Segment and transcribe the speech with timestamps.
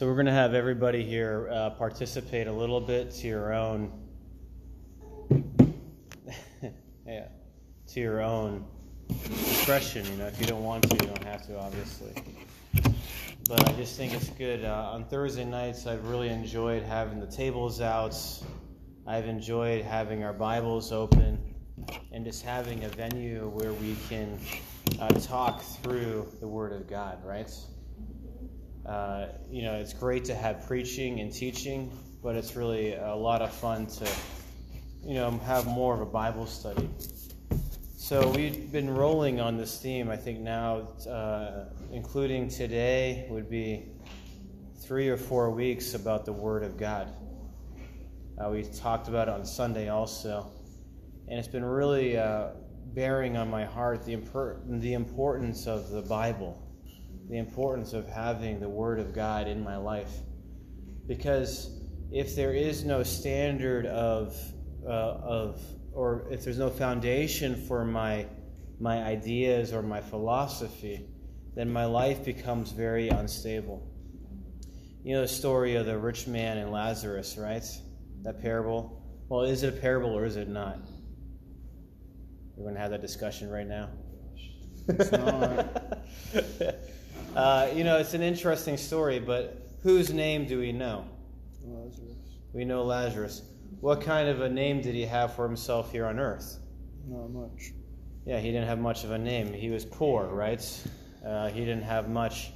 [0.00, 3.92] So we're going to have everybody here uh, participate a little bit to your own,
[7.06, 7.26] yeah,
[7.88, 8.64] to your own
[9.08, 10.06] discretion.
[10.06, 12.14] You know, if you don't want to, you don't have to, obviously.
[13.46, 14.64] But I just think it's good.
[14.64, 18.16] Uh, on Thursday nights, I've really enjoyed having the tables out.
[19.06, 21.38] I've enjoyed having our Bibles open
[22.10, 24.38] and just having a venue where we can
[24.98, 27.54] uh, talk through the Word of God, right?
[28.90, 33.40] Uh, you know, it's great to have preaching and teaching, but it's really a lot
[33.40, 34.08] of fun to,
[35.04, 36.90] you know, have more of a Bible study.
[37.96, 40.10] So we've been rolling on this theme.
[40.10, 43.92] I think now, uh, including today, would be
[44.80, 47.12] three or four weeks about the Word of God.
[48.44, 50.50] Uh, we talked about it on Sunday also,
[51.28, 52.48] and it's been really uh,
[52.86, 56.60] bearing on my heart the, impor- the importance of the Bible
[57.30, 60.12] the importance of having the Word of God in my life.
[61.06, 61.70] Because
[62.10, 64.36] if there is no standard of,
[64.84, 68.26] uh, of or if there's no foundation for my,
[68.80, 71.06] my ideas or my philosophy,
[71.54, 73.86] then my life becomes very unstable.
[75.04, 77.64] You know the story of the rich man and Lazarus, right?
[78.22, 79.02] That parable.
[79.28, 80.80] Well, is it a parable or is it not?
[82.56, 83.88] We're going to have that discussion right now.
[84.88, 85.98] It's not.
[87.34, 91.04] Uh, you know, it's an interesting story, but whose name do we know?
[91.64, 92.18] Lazarus.
[92.52, 93.42] We know Lazarus.
[93.80, 96.58] What kind of a name did he have for himself here on earth?
[97.06, 97.70] Not much.
[98.26, 99.52] Yeah, he didn't have much of a name.
[99.52, 100.60] He was poor, right?
[101.24, 102.50] Uh, he didn't have much.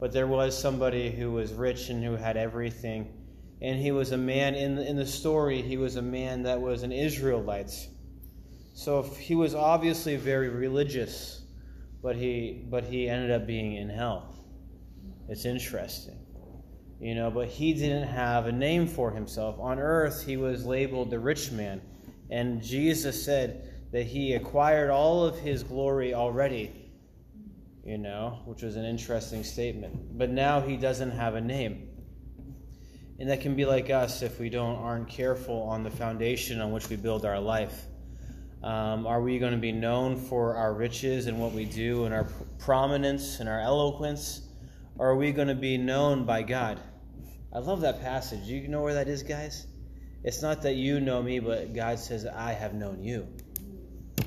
[0.00, 3.12] But there was somebody who was rich and who had everything.
[3.60, 6.60] And he was a man, in the, in the story, he was a man that
[6.60, 7.88] was an Israelite.
[8.74, 11.43] So he was obviously very religious
[12.04, 14.28] but he but he ended up being in hell.
[15.26, 16.18] It's interesting.
[17.00, 19.58] You know, but he didn't have a name for himself.
[19.58, 21.80] On earth he was labeled the rich man,
[22.30, 26.70] and Jesus said that he acquired all of his glory already.
[27.84, 30.18] You know, which was an interesting statement.
[30.18, 31.88] But now he doesn't have a name.
[33.18, 36.72] And that can be like us if we don't aren't careful on the foundation on
[36.72, 37.86] which we build our life.
[38.64, 42.14] Um, are we going to be known for our riches and what we do and
[42.14, 42.24] our
[42.58, 44.40] prominence and our eloquence?
[44.96, 46.80] Or are we going to be known by God?
[47.52, 48.44] I love that passage.
[48.44, 49.66] You know where that is, guys?
[50.22, 53.28] It's not that you know me, but God says, I have known you.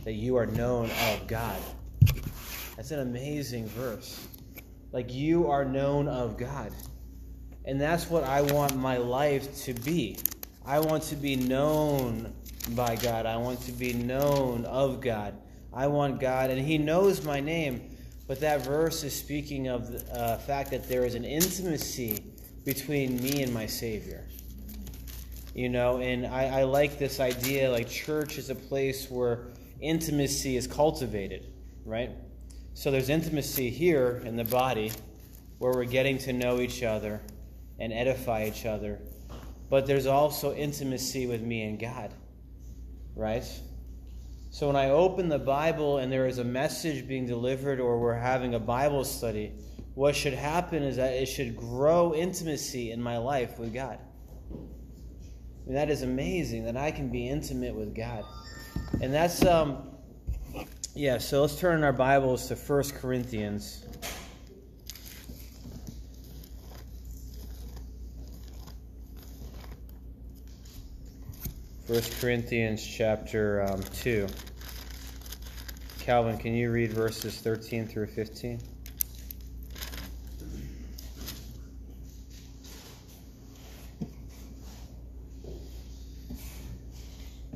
[0.03, 1.59] That you are known of God.
[2.75, 4.27] That's an amazing verse.
[4.91, 6.71] Like you are known of God.
[7.65, 10.19] And that's what I want my life to be.
[10.63, 12.35] I want to be known
[12.75, 13.25] by God.
[13.25, 15.35] I want to be known of God.
[15.73, 17.89] I want God, and He knows my name.
[18.28, 22.23] But that verse is speaking of the uh, fact that there is an intimacy
[22.66, 24.25] between me and my Savior.
[25.55, 29.47] You know, and I, I like this idea like church is a place where
[29.79, 31.53] intimacy is cultivated,
[31.85, 32.11] right?
[32.73, 34.91] So there's intimacy here in the body
[35.57, 37.22] where we're getting to know each other
[37.79, 38.99] and edify each other.
[39.69, 42.13] But there's also intimacy with me and God
[43.17, 43.44] right?
[44.50, 48.13] So when I open the Bible and there is a message being delivered or we're
[48.13, 49.53] having a Bible study,
[49.95, 54.00] what should happen is that it should grow intimacy in my life with God.
[54.51, 58.23] I mean, that is amazing that I can be intimate with God.
[59.01, 59.89] And that's, um,
[60.95, 63.86] yeah, so let's turn our Bibles to 1 Corinthians.
[71.87, 74.27] 1 Corinthians chapter um, 2.
[75.99, 78.59] Calvin, can you read verses 13 through 15?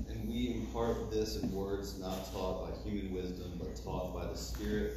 [0.08, 4.38] And we impart this in words not taught by human wisdom, but taught by the
[4.38, 4.94] Spirit,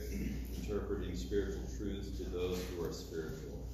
[0.56, 3.66] interpreting spiritual truths to those who are spiritual.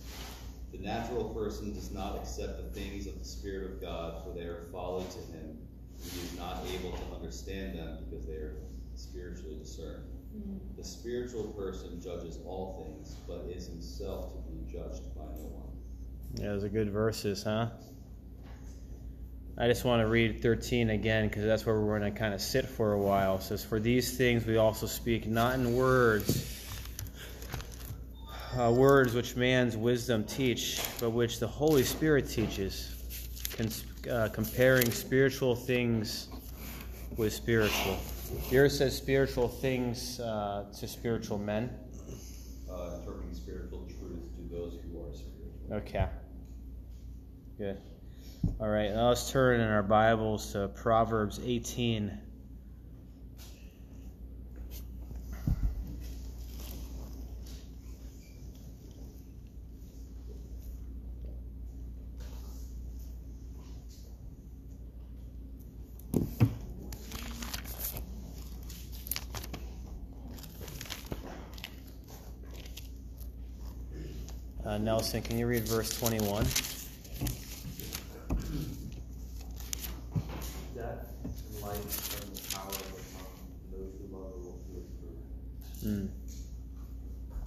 [0.72, 4.44] The natural person does not accept the things of the Spirit of God, for they
[4.44, 5.58] are folly to him,
[6.02, 8.56] and he is not able to understand them because they are
[8.94, 10.05] spiritually discerned.
[10.37, 10.76] Mm-hmm.
[10.76, 15.69] The spiritual person judges all things, but is himself to be judged by no one.
[16.37, 17.70] Yeah, those are good verses, huh?
[19.58, 22.40] I just want to read 13 again because that's where we're going to kind of
[22.40, 23.37] sit for a while.
[23.37, 26.59] It says, For these things we also speak not in words
[28.58, 32.94] uh, words which man's wisdom teach, but which the Holy Spirit teaches,
[33.56, 36.29] cons- uh, comparing spiritual things
[37.17, 37.99] with spiritual.
[38.43, 41.70] Here it says spiritual things uh, to spiritual men.
[42.70, 45.75] Uh, interpreting spiritual truths to those who are spiritual.
[45.75, 46.06] Okay.
[47.58, 47.79] Good.
[48.58, 52.29] All right, now let's turn in our Bibles to Proverbs 18.
[74.84, 76.44] Nelson, can you read verse 21?
[80.74, 83.36] Death and life the power of the tongue.
[83.72, 84.82] Those who love it will feel
[85.82, 85.86] fruit.
[85.86, 86.08] Mm.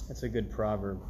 [0.08, 1.02] That's a good proverb.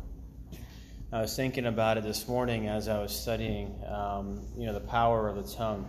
[1.12, 4.80] I was thinking about it this morning as I was studying, um, you know, the
[4.80, 5.88] power of the tongue.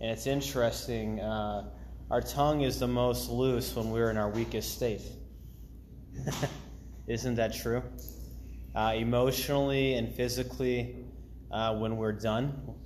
[0.00, 1.20] And it's interesting.
[1.20, 1.70] Uh,
[2.10, 5.02] our tongue is the most loose when we're in our weakest state.
[7.06, 7.82] Isn't that true?
[8.78, 10.94] Uh, emotionally and physically,
[11.50, 12.76] uh, when we're done,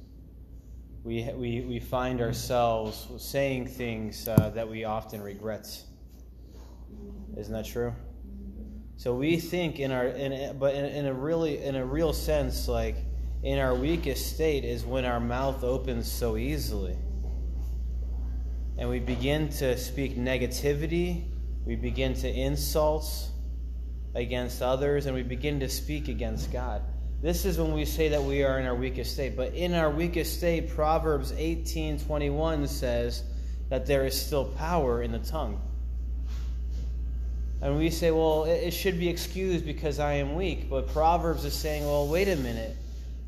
[1.05, 5.67] we, we, we find ourselves saying things uh, that we often regret.
[7.37, 7.95] Isn't that true?
[8.97, 12.69] So we think in our, in, but in, in a really, in a real sense,
[12.69, 12.97] like
[13.43, 16.97] in our weakest state is when our mouth opens so easily,
[18.79, 21.27] and we begin to speak negativity,
[21.67, 23.32] we begin to insult
[24.15, 26.83] against others, and we begin to speak against God.
[27.23, 29.37] This is when we say that we are in our weakest state.
[29.37, 33.23] But in our weakest state, Proverbs 18:21 says
[33.69, 35.61] that there is still power in the tongue.
[37.63, 40.69] And we say, well, it should be excused because I am weak.
[40.69, 42.77] But Proverbs is saying, well, wait a minute.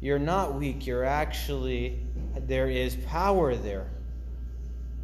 [0.01, 0.89] You're not weak.
[0.89, 2.01] You're actually,
[2.37, 3.87] there is power there.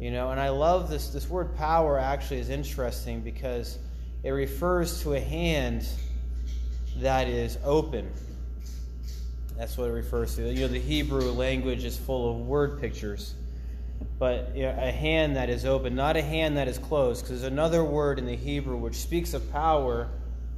[0.01, 1.11] You know, and I love this.
[1.11, 3.77] This word power actually is interesting because
[4.23, 5.87] it refers to a hand
[6.97, 8.11] that is open.
[9.57, 10.51] That's what it refers to.
[10.51, 13.35] You know, the Hebrew language is full of word pictures
[14.19, 17.41] but you know, a hand that is open, not a hand that is closed, because
[17.41, 20.09] there's another word in the Hebrew which speaks of power,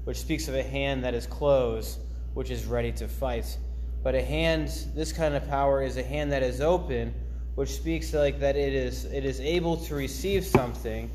[0.04, 2.00] which speaks of a hand that is closed,
[2.34, 3.58] which is ready to fight.
[4.04, 7.14] But a hand, this kind of power is a hand that is open,
[7.56, 11.10] which speaks like that it is it is able to receive something,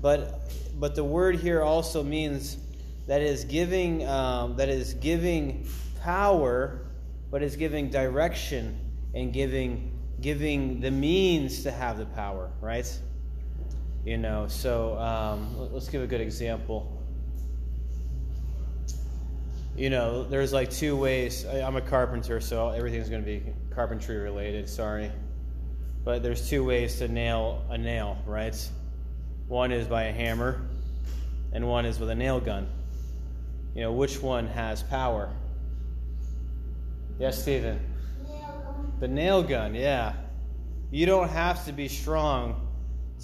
[0.00, 0.40] but
[0.78, 2.56] but the word here also means
[3.06, 5.66] that is giving um, that is giving
[6.00, 6.80] power,
[7.30, 8.78] but is giving direction
[9.14, 12.90] and giving giving the means to have the power, right?
[14.04, 16.96] You know, so um, let's give a good example.
[19.76, 21.44] You know, there's like two ways.
[21.46, 23.42] I, I'm a carpenter, so everything's going to be
[23.74, 25.10] carpentry related, sorry.
[26.04, 28.56] But there's two ways to nail a nail, right?
[29.50, 30.60] One is by a hammer,
[31.52, 32.68] and one is with a nail gun.
[33.74, 35.28] You know, which one has power?
[37.18, 37.80] Yes, Stephen?
[39.00, 40.12] The nail gun, yeah.
[40.92, 42.64] You don't have to be strong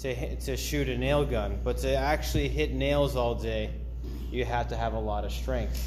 [0.01, 3.71] to, to shoot a nail gun, but to actually hit nails all day,
[4.29, 5.81] you have to have a lot of strength.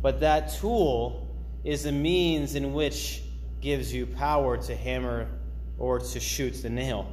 [0.00, 1.28] But that tool
[1.62, 3.20] is a means in which
[3.60, 5.28] gives you power to hammer
[5.78, 7.12] or to shoot the nail.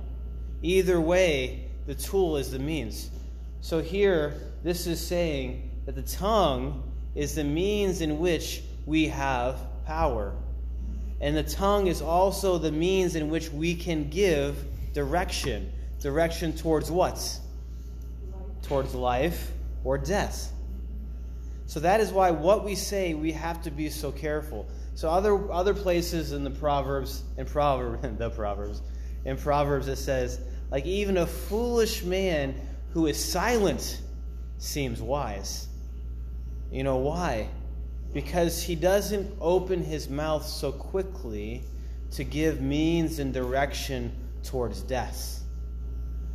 [0.61, 3.09] Either way, the tool is the means.
[3.61, 6.83] So here, this is saying that the tongue
[7.15, 10.33] is the means in which we have power.
[11.19, 15.71] And the tongue is also the means in which we can give direction.
[15.99, 17.13] Direction towards what?
[17.13, 17.39] Life.
[18.63, 19.51] Towards life
[19.83, 20.51] or death.
[21.67, 24.67] So that is why what we say, we have to be so careful.
[24.95, 28.81] So other other places in the Proverbs, in Proverbs, the Proverbs,
[29.25, 32.55] in Proverbs it says, like even a foolish man
[32.93, 34.01] who is silent
[34.57, 35.67] seems wise.
[36.71, 37.49] You know why?
[38.13, 41.63] because he doesn't open his mouth so quickly
[42.11, 44.11] to give means and direction
[44.43, 45.39] towards death.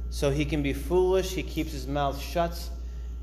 [0.08, 2.58] So he can be foolish, he keeps his mouth shut.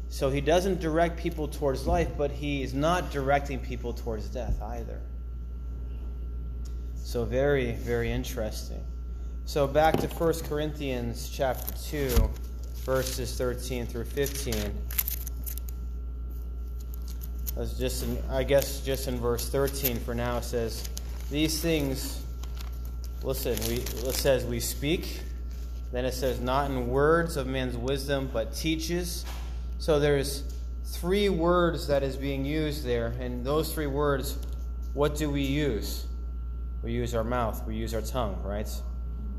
[0.09, 4.61] So he doesn't direct people towards life, but he is not directing people towards death
[4.61, 5.01] either.
[6.95, 8.83] So very, very interesting.
[9.45, 12.29] So back to 1 Corinthians chapter 2,
[12.85, 14.55] verses 13 through 15.
[17.57, 20.87] As just in, I guess just in verse 13 for now it says,
[21.29, 22.23] These things,
[23.21, 25.19] listen, we, it says we speak.
[25.91, 29.25] Then it says, not in words of man's wisdom, but teaches.
[29.77, 33.07] So there's three words that is being used there.
[33.19, 34.37] And those three words,
[34.93, 36.07] what do we use?
[36.81, 38.69] We use our mouth, we use our tongue, right?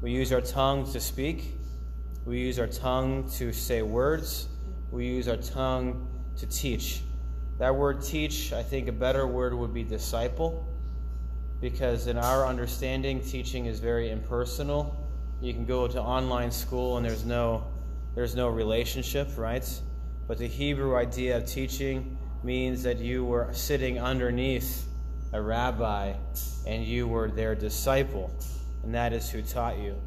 [0.04, 1.56] We use our tongue to speak.
[2.26, 4.48] We use our tongue to say words.
[4.90, 6.06] We use our tongue
[6.36, 7.00] to teach.
[7.58, 10.68] That word teach, I think a better word would be disciple.
[11.64, 14.94] because in our understanding, teaching is very impersonal.
[15.40, 17.64] You can go to online school and there's no
[18.14, 19.66] there's no relationship, right?
[20.28, 24.86] But the Hebrew idea of teaching means that you were sitting underneath
[25.32, 26.12] a rabbi
[26.66, 28.30] and you were their disciple,
[28.84, 30.00] and that is who taught you.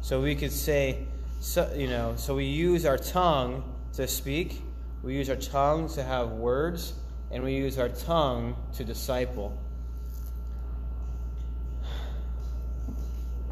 [0.00, 1.06] So we could say,
[1.40, 3.64] so, you know, so we use our tongue
[3.94, 4.62] to speak,
[5.02, 6.94] we use our tongue to have words,
[7.30, 9.58] and we use our tongue to disciple.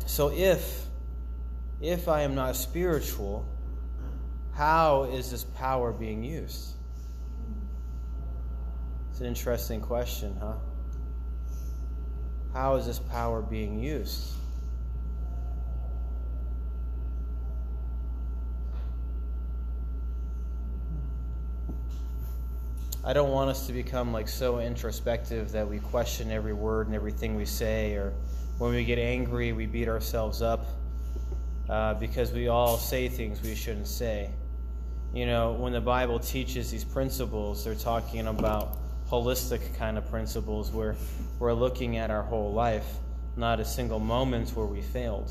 [0.07, 0.87] So if
[1.81, 3.47] if I am not spiritual,
[4.53, 6.75] how is this power being used?
[9.11, 10.57] It's an interesting question, huh?
[12.53, 14.35] How is this power being used?
[23.03, 26.95] I don't want us to become like so introspective that we question every word and
[26.95, 28.13] everything we say, or
[28.59, 30.67] when we get angry, we beat ourselves up
[31.71, 34.29] uh, because we all say things we shouldn't say.
[35.15, 38.77] You know, when the Bible teaches these principles, they're talking about
[39.09, 40.95] holistic kind of principles where
[41.39, 42.99] we're looking at our whole life,
[43.35, 45.31] not a single moment where we failed.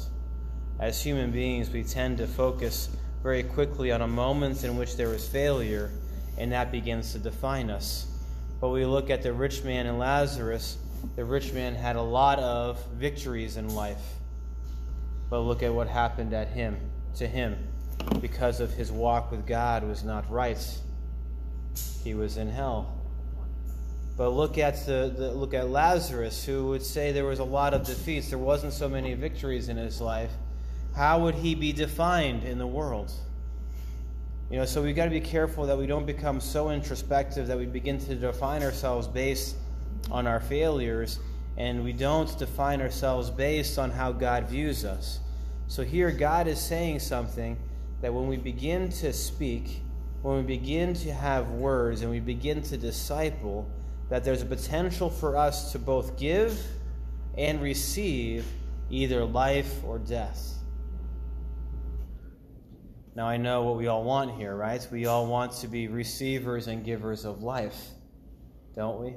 [0.79, 2.89] As human beings, we tend to focus
[3.21, 5.91] very quickly on a moment in which there was failure
[6.39, 8.07] and that begins to define us.
[8.59, 10.77] But we look at the rich man and Lazarus,
[11.15, 14.01] the rich man had a lot of victories in life.
[15.29, 16.77] But look at what happened at him
[17.15, 17.57] to him
[18.21, 20.57] because of his walk with God was not right.
[22.03, 22.95] He was in hell.
[24.17, 27.73] But look at the, the look at Lazarus, who would say there was a lot
[27.73, 28.29] of defeats.
[28.29, 30.31] There wasn't so many victories in his life.
[30.95, 33.11] How would he be defined in the world?
[34.49, 37.57] You know, so we've got to be careful that we don't become so introspective that
[37.57, 39.55] we begin to define ourselves based
[40.09, 41.19] on our failures
[41.55, 45.19] and we don't define ourselves based on how God views us.
[45.67, 47.57] So here, God is saying something
[48.01, 49.81] that when we begin to speak,
[50.23, 53.69] when we begin to have words and we begin to disciple,
[54.09, 56.59] that there's a potential for us to both give
[57.37, 58.45] and receive
[58.89, 60.58] either life or death.
[63.15, 64.85] Now, I know what we all want here, right?
[64.91, 67.77] We all want to be receivers and givers of life,
[68.75, 69.15] don't we?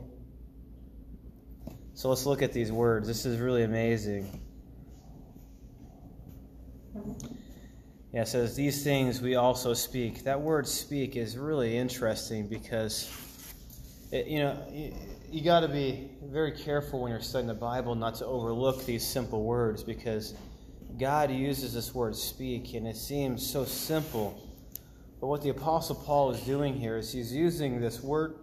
[1.94, 3.06] So let's look at these words.
[3.06, 4.40] This is really amazing.
[8.12, 10.24] Yeah, it says, These things we also speak.
[10.24, 13.10] That word speak is really interesting because,
[14.10, 14.94] it, you know, you,
[15.30, 19.06] you got to be very careful when you're studying the Bible not to overlook these
[19.06, 20.34] simple words because
[20.98, 24.48] God uses this word speak, and it seems so simple.
[25.20, 28.36] But what the Apostle Paul is doing here is he's using this word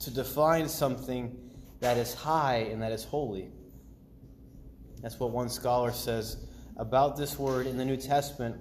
[0.00, 1.36] to define something
[1.80, 3.50] that is high and that is holy.
[5.00, 6.36] That's what one scholar says
[6.76, 8.56] about this word in the New Testament.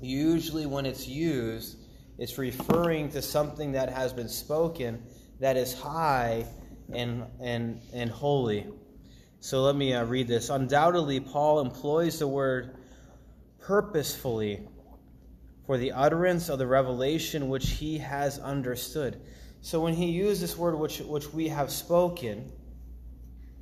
[0.00, 1.78] Usually, when it's used,
[2.18, 5.02] it's referring to something that has been spoken
[5.40, 6.46] that is high
[6.92, 8.66] and, and, and holy.
[9.44, 10.48] So let me uh, read this.
[10.48, 12.78] Undoubtedly, Paul employs the word
[13.60, 14.66] purposefully
[15.66, 19.20] for the utterance of the revelation which he has understood.
[19.60, 22.50] So when he used this word which, which we have spoken,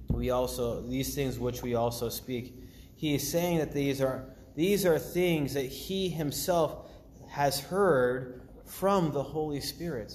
[0.09, 2.55] we also these things which we also speak,
[2.95, 4.25] he is saying that these are
[4.55, 6.93] these are things that he himself
[7.29, 10.15] has heard from the Holy Spirit.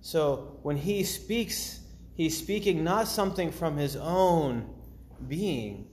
[0.00, 1.80] So when he speaks,
[2.14, 4.73] he's speaking not something from his own
[5.28, 5.86] being,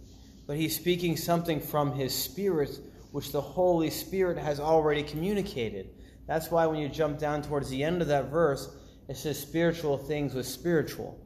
[0.47, 2.79] but he's speaking something from his spirit,
[3.11, 5.89] which the Holy Spirit has already communicated.
[6.27, 8.75] That's why when you jump down towards the end of that verse,
[9.07, 11.19] it says spiritual things with spiritual.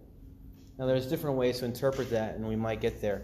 [0.77, 3.23] Now, there's different ways to interpret that, and we might get there.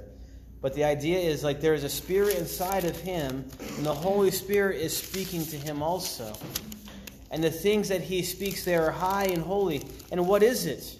[0.61, 3.43] But the idea is like there is a spirit inside of him,
[3.77, 6.37] and the Holy Spirit is speaking to him also.
[7.31, 9.83] And the things that he speaks there are high and holy.
[10.11, 10.99] And what is it?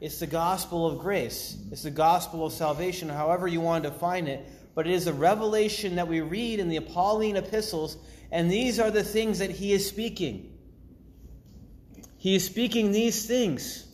[0.00, 1.58] It's the gospel of grace.
[1.70, 4.46] It's the gospel of salvation, however you want to define it.
[4.74, 7.98] But it is a revelation that we read in the Pauline epistles,
[8.32, 10.56] and these are the things that he is speaking.
[12.16, 13.86] He is speaking these things.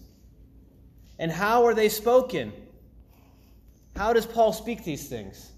[1.18, 2.52] And how are they spoken?
[3.96, 5.50] How does Paul speak these things?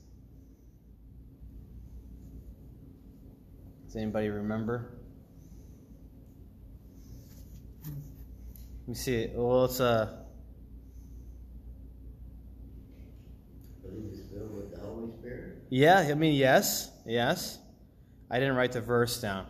[3.86, 4.92] Does anybody remember?
[7.84, 9.30] Let me see.
[9.34, 9.84] Well, it's a.
[9.84, 10.18] Uh,
[15.70, 17.58] Yeah, I mean, yes, yes.
[18.30, 19.46] I didn't write the verse down.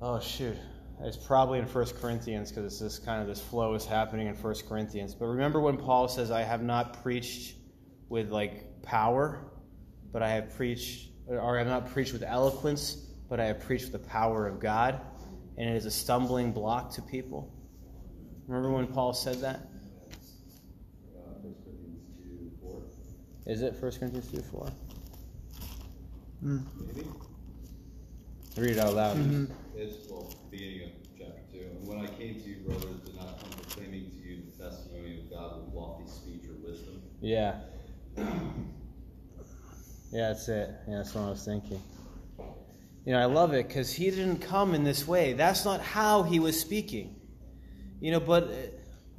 [0.00, 0.56] Oh, shoot.
[1.02, 4.68] it's probably in First Corinthians because this kind of this flow is happening in First
[4.68, 5.14] Corinthians.
[5.14, 7.56] But remember when Paul says, I have not preached
[8.08, 9.52] with like power,
[10.12, 13.92] but I have preached, or I have not preached with eloquence, but I have preached
[13.92, 15.00] with the power of God,
[15.56, 17.52] and it is a stumbling block to people.
[18.46, 19.56] Remember when Paul said that?
[21.16, 22.82] Uh, First Corinthians two four,
[23.48, 24.68] Is it 1 Corinthians 2 4?
[26.44, 26.62] Mm.
[26.86, 27.08] maybe.
[28.56, 29.16] Read it out loud.
[29.16, 29.50] Mhm.
[29.74, 31.60] It's well, beginning of chapter two.
[31.60, 35.20] And when I came to you, brothers, did not come proclaiming to you the testimony
[35.20, 37.02] of God with lofty speech or wisdom.
[37.20, 37.60] Yeah.
[40.10, 40.70] Yeah, that's it.
[40.88, 41.82] Yeah, that's what I was thinking.
[43.04, 45.34] You know, I love it because he didn't come in this way.
[45.34, 47.14] That's not how he was speaking.
[48.00, 48.50] You know, but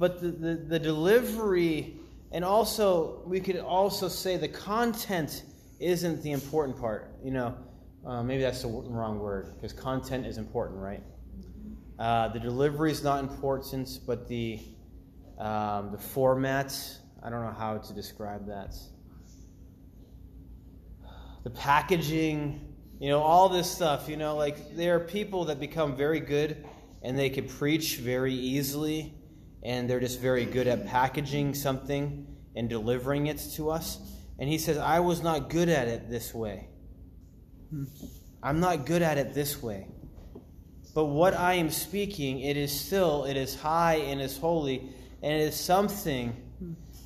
[0.00, 1.99] but the, the, the delivery
[2.32, 5.44] and also we could also say the content
[5.78, 7.12] isn't the important part.
[7.24, 7.56] You know,
[8.06, 11.02] uh, maybe that's the wrong word because content is important, right?
[11.98, 14.60] Uh, the delivery is not important, but the
[15.38, 16.78] um, the format.
[17.22, 18.74] I don't know how to describe that.
[21.44, 24.08] The packaging, you know, all this stuff.
[24.08, 26.64] You know, like there are people that become very good
[27.02, 29.14] and they can preach very easily,
[29.62, 32.26] and they're just very good at packaging something
[32.56, 33.98] and delivering it to us.
[34.38, 36.68] And he says, I was not good at it this way.
[38.42, 39.86] I'm not good at it this way.
[40.94, 44.88] But what I am speaking, it is still, it is high and is holy,
[45.22, 46.34] and it is something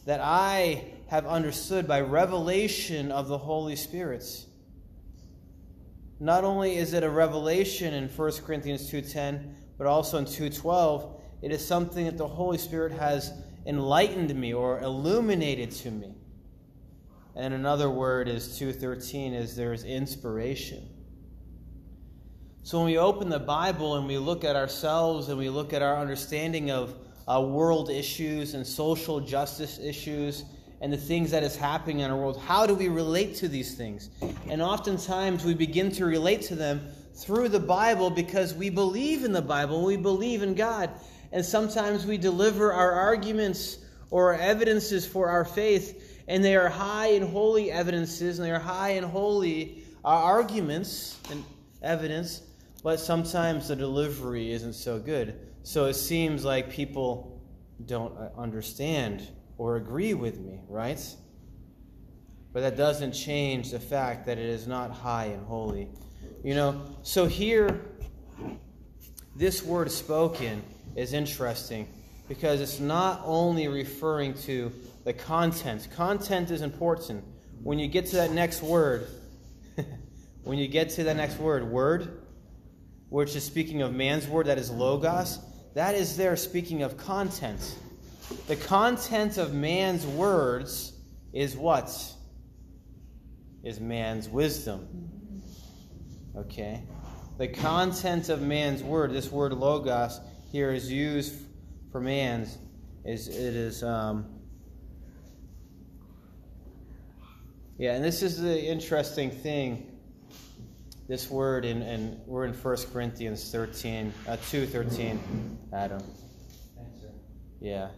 [0.07, 4.25] that I have understood by revelation of the Holy Spirit.
[6.21, 11.53] Not only is it a revelation in 1 Corinthians 2:10, but also in 2:12, it
[11.53, 13.31] is something that the Holy Spirit has
[13.67, 16.15] enlightened me or illuminated to me.
[17.37, 20.89] And another word is 2:13 is there is inspiration.
[22.63, 25.83] So when we open the Bible and we look at ourselves and we look at
[25.83, 26.95] our understanding of
[27.29, 30.45] uh, world issues and social justice issues
[30.81, 33.75] and the things that is happening in our world, how do we relate to these
[33.75, 34.09] things?
[34.49, 36.81] And oftentimes we begin to relate to them
[37.15, 40.89] through the Bible because we believe in the Bible, we believe in God.
[41.35, 43.79] And sometimes we deliver our arguments
[44.13, 48.53] or our evidences for our faith, and they are high and holy evidences, and they
[48.53, 51.43] are high and holy uh, arguments and
[51.83, 52.41] evidence,
[52.85, 55.37] but sometimes the delivery isn't so good.
[55.65, 57.43] So it seems like people
[57.85, 61.05] don't uh, understand or agree with me, right?
[62.53, 65.89] But that doesn't change the fact that it is not high and holy.
[66.45, 67.81] You know, so here,
[69.35, 70.63] this word spoken
[70.97, 71.89] is interesting
[72.29, 74.73] because it's not only referring to
[75.05, 75.89] the content.
[75.95, 77.25] Content is important.
[77.63, 79.07] When you get to that next word,
[80.45, 82.23] when you get to that next word, word,
[83.11, 85.39] which is speaking of man's word, that is logos,
[85.75, 87.77] that is there speaking of content.
[88.47, 90.93] The content of man's words
[91.33, 91.91] is what?
[93.63, 95.43] Is man's wisdom.
[96.37, 96.83] Okay?
[97.39, 100.21] The content of man's word, this word logos
[100.55, 101.35] here is used
[101.91, 102.59] for man's,
[103.05, 104.25] is it is um,
[107.77, 109.91] yeah, and this is the interesting thing.
[111.09, 116.01] This word in, and we're in 1 Corinthians 13, uh, 2 13, Adam.
[117.61, 117.89] Yeah.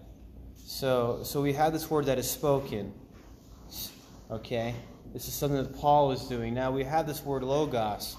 [0.57, 2.95] So so we have this word that is spoken.
[4.31, 4.75] Okay?
[5.13, 6.55] This is something that Paul is doing.
[6.55, 8.17] Now we have this word logos.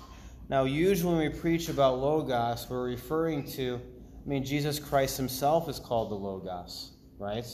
[0.48, 3.82] Now usually when we preach about logos, we're referring to
[4.28, 7.46] I mean Jesus Christ himself is called the logos, right?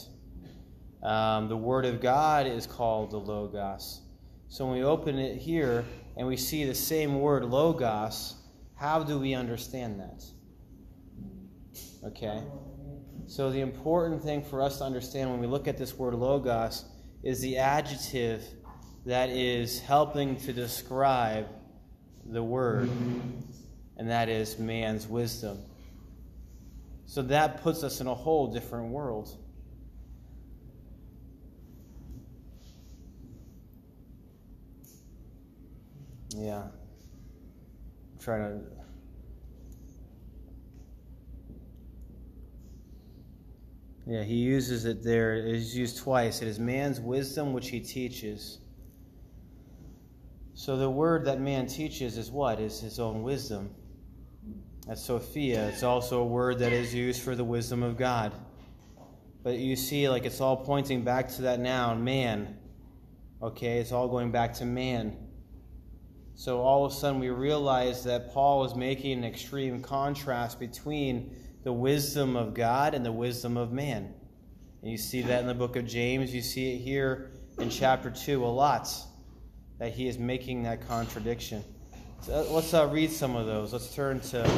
[1.03, 4.01] Um, the word of God is called the logos.
[4.47, 5.85] So when we open it here
[6.17, 8.33] and we see the same word logos,
[8.75, 10.23] how do we understand that?
[12.07, 12.41] Okay?
[13.27, 16.85] So, the important thing for us to understand when we look at this word logos
[17.23, 18.43] is the adjective
[19.05, 21.47] that is helping to describe
[22.25, 22.89] the word,
[23.97, 25.59] and that is man's wisdom.
[27.13, 29.37] So, that puts us in a whole different world.
[36.35, 36.63] Yeah.
[36.63, 38.65] I'm trying to.
[44.07, 45.35] Yeah, he uses it there.
[45.35, 46.41] It is used twice.
[46.41, 48.57] It is man's wisdom which he teaches.
[50.55, 52.59] So the word that man teaches is what?
[52.59, 53.69] Is his own wisdom.
[54.87, 55.69] That's Sophia.
[55.69, 58.33] It's also a word that is used for the wisdom of God.
[59.41, 62.57] But you see, like it's all pointing back to that noun, man.
[63.41, 65.17] Okay, it's all going back to man.
[66.35, 71.35] So all of a sudden we realize that Paul is making an extreme contrast between
[71.63, 74.13] the wisdom of God and the wisdom of man.
[74.81, 76.35] And you see that in the book of James.
[76.35, 78.89] You see it here in chapter 2 a lot,
[79.79, 81.63] that he is making that contradiction.
[82.31, 83.73] Uh, let's uh, read some of those.
[83.73, 84.49] Let's turn to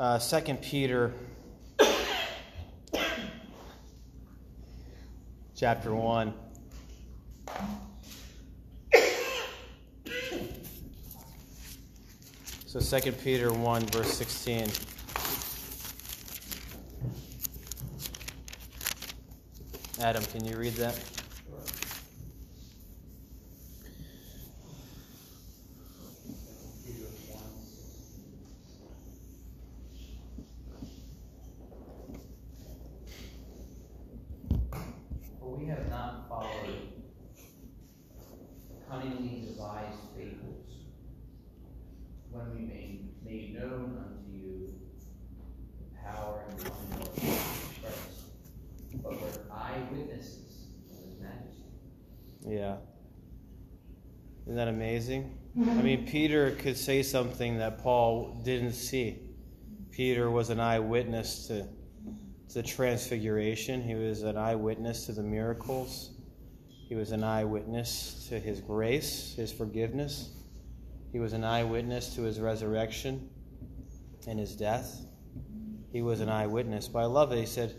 [0.00, 1.14] uh, 2 Peter
[5.54, 6.34] chapter 1.
[12.66, 14.68] So 2 Peter 1, verse 16.
[20.00, 20.98] Adam, can you read that?
[35.40, 36.92] For we have not followed
[38.88, 40.66] cunningly devised fables,
[42.30, 44.74] when we made, made known unto you
[45.80, 51.64] the power and coming of Jesus Christ, but were eyewitnesses of his majesty.
[52.46, 52.76] Yeah.
[54.44, 55.38] Isn't that amazing?
[55.54, 55.84] I mm-hmm.
[55.84, 59.20] mean, Peter could say something that Paul didn't see.
[59.92, 61.62] Peter was an eyewitness to,
[62.48, 66.10] to the transfiguration, he was an eyewitness to the miracles,
[66.88, 70.30] he was an eyewitness to his grace, his forgiveness,
[71.12, 73.30] he was an eyewitness to his resurrection
[74.26, 75.06] and his death.
[75.92, 76.88] He was an eyewitness.
[76.88, 77.38] But I love it.
[77.38, 77.72] He said,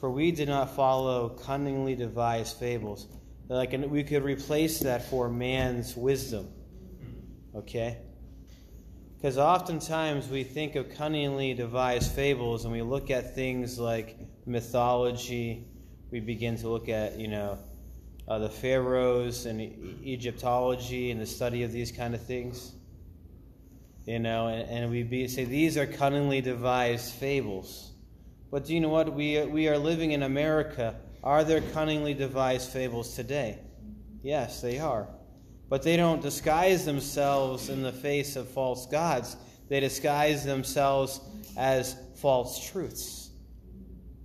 [0.00, 3.08] For we did not follow cunningly devised fables.
[3.48, 6.48] Like we could replace that for man's wisdom.
[7.54, 7.98] Okay?
[9.16, 15.66] Because oftentimes we think of cunningly devised fables and we look at things like mythology.
[16.10, 17.58] We begin to look at, you know,
[18.28, 22.72] uh, the pharaohs and e- Egyptology and the study of these kind of things.
[24.04, 27.92] You know, and, and we be, say these are cunningly devised fables.
[28.50, 29.12] But do you know what?
[29.12, 30.96] We, we are living in America.
[31.26, 33.58] Are there cunningly devised fables today?
[34.22, 35.08] Yes, they are.
[35.68, 39.36] But they don't disguise themselves in the face of false gods,
[39.68, 41.18] they disguise themselves
[41.56, 43.30] as false truths.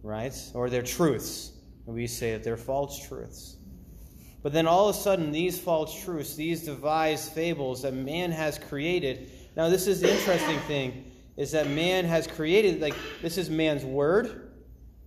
[0.03, 0.35] Right?
[0.53, 1.53] Or they're truths.
[1.87, 3.55] We say that they're false truths.
[4.43, 8.59] But then all of a sudden, these false truths, these devised fables that man has
[8.59, 9.27] created.
[9.57, 13.83] Now, this is the interesting thing: is that man has created like this is man's
[13.83, 14.51] word.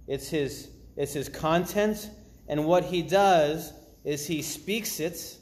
[0.08, 2.08] It's his it's his content,
[2.48, 3.72] and what he does
[4.04, 5.36] is he speaks it.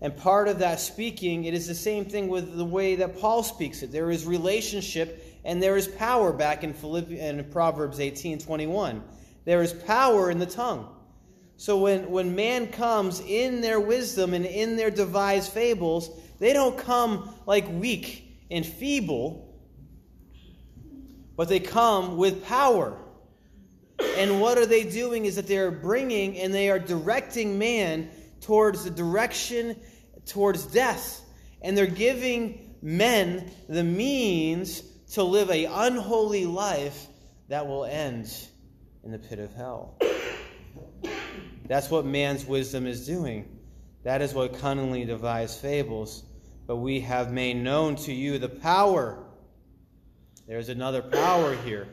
[0.00, 3.42] And part of that speaking, it is the same thing with the way that Paul
[3.42, 3.90] speaks it.
[3.90, 9.02] There is relationship and there is power back in, Philippi- in Proverbs 18 21.
[9.44, 10.94] There is power in the tongue.
[11.56, 16.78] So when, when man comes in their wisdom and in their devised fables, they don't
[16.78, 19.58] come like weak and feeble,
[21.34, 22.96] but they come with power.
[24.00, 28.10] And what are they doing is that they are bringing and they are directing man
[28.40, 29.76] towards the direction
[30.26, 31.20] towards death.
[31.62, 34.82] And they're giving men the means
[35.12, 37.06] to live a unholy life
[37.48, 38.32] that will end
[39.02, 39.98] in the pit of hell.
[41.66, 43.58] That's what man's wisdom is doing.
[44.04, 46.24] That is what cunningly devised fables.
[46.66, 49.24] But we have made known to you the power.
[50.46, 51.88] There's another power here.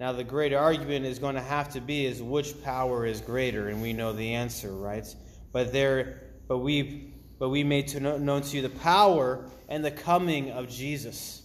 [0.00, 3.68] Now the great argument is going to have to be is which power is greater,
[3.68, 5.06] and we know the answer, right?
[5.52, 9.84] But there but we but we made to know, known to you the power and
[9.84, 11.42] the coming of Jesus.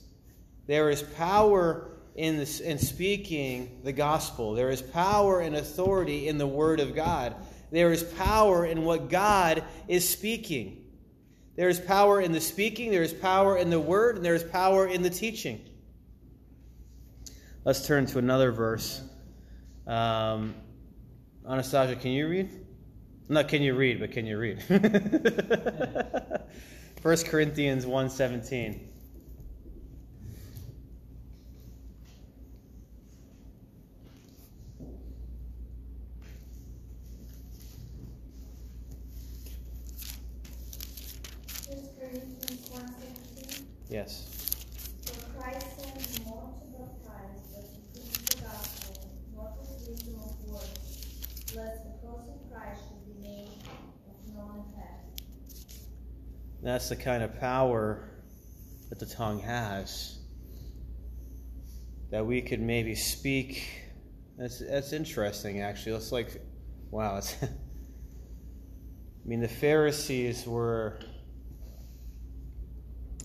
[0.68, 4.54] There is power in, this, in speaking the gospel.
[4.54, 7.36] There is power and authority in the word of God.
[7.72, 10.86] There is power in what God is speaking.
[11.56, 14.44] There is power in the speaking, there is power in the word, and there is
[14.44, 15.62] power in the teaching.
[17.66, 19.02] Let's turn to another verse.
[19.88, 20.54] Um,
[21.50, 22.52] Anastasia, can you read?
[23.28, 24.62] Not can you read, but can you read?
[27.02, 28.80] 1 Corinthians 1.17.
[41.66, 44.26] First Corinthians one seventeen, Yes.
[45.06, 50.16] for Christ sent me not to baptize, but to preach the gospel, not with wisdom
[50.24, 53.50] of words, lest the cross of Christ should be made
[54.08, 55.22] of none effect.
[56.86, 58.08] That's the kind of power
[58.90, 60.20] that the tongue has.
[62.12, 63.68] That we could maybe speak.
[64.38, 65.96] That's that's interesting actually.
[65.96, 66.40] It's like
[66.92, 67.48] wow, it's I
[69.26, 71.00] mean the Pharisees were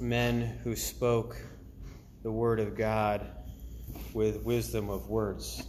[0.01, 1.37] men who spoke
[2.23, 3.27] the word of God
[4.15, 5.63] with wisdom of words.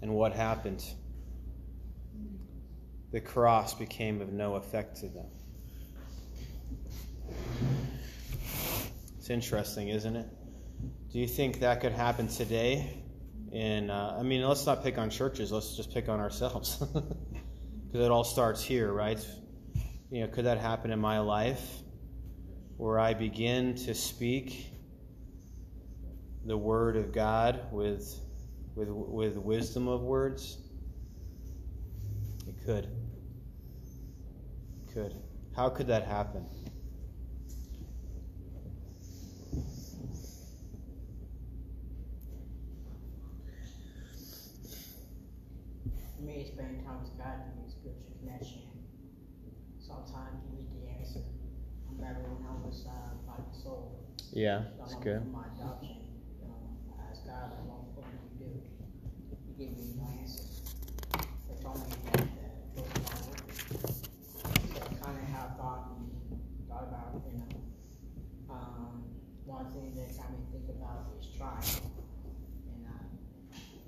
[0.00, 0.82] And what happened?
[3.12, 5.26] The cross became of no effect to them.
[9.28, 10.26] It's interesting, isn't it?
[11.12, 13.02] Do you think that could happen today?
[13.52, 15.52] And uh, I mean, let's not pick on churches.
[15.52, 19.22] Let's just pick on ourselves, because it all starts here, right?
[20.10, 21.60] You know, could that happen in my life,
[22.78, 24.72] where I begin to speak
[26.46, 28.18] the word of God with
[28.76, 30.56] with with wisdom of words?
[32.46, 32.86] It could.
[34.86, 35.14] It could.
[35.54, 36.46] How could that happen?
[46.38, 48.62] Me, spending time with God and His spiritual connection.
[49.82, 51.18] Sometimes you need the answer.
[51.18, 54.06] I remember when I was uh, body and soul.
[54.30, 55.26] Yeah, so it's good.
[55.34, 55.98] My adoption,
[56.38, 56.62] you know,
[56.94, 58.54] I asked God, like, what, what you do?
[59.50, 60.46] He gave me no answer.
[61.50, 63.58] He told me that that it was not working.
[64.38, 65.90] So I kind of have thought
[66.70, 67.50] thought about, you know,
[68.46, 69.10] um,
[69.42, 71.82] one thing that got me think about is trying.
[72.70, 73.10] And uh,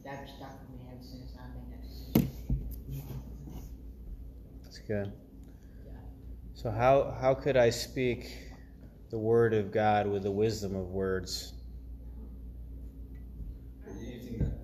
[0.03, 2.27] that stuck with me ever since I made that decision.
[4.65, 5.13] That's good.
[6.53, 8.29] So how how could I speak
[9.11, 11.53] the word of God with the wisdom of words?
[13.87, 14.59] Are you using that?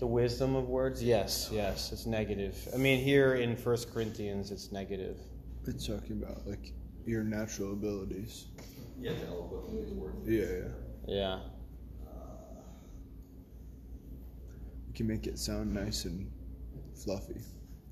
[0.00, 1.02] The wisdom of words?
[1.02, 2.56] Yes, yes, it's negative.
[2.72, 5.18] I mean, here in First Corinthians, it's negative.
[5.66, 6.72] It's talking about like
[7.04, 8.46] your natural abilities.
[8.98, 10.26] Yeah, to eloquently use words.
[10.26, 10.44] Yeah,
[11.06, 11.16] yeah.
[11.18, 11.34] Yeah.
[12.06, 12.62] Uh,
[14.88, 16.30] You can make it sound nice and
[16.94, 17.42] fluffy.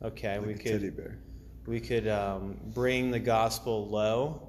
[0.03, 1.19] Okay, like we a teddy could bear.
[1.67, 4.49] we could um, bring the gospel low,